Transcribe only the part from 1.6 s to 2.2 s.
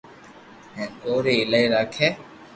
راکي